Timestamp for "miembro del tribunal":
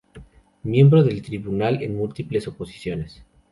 0.63-1.83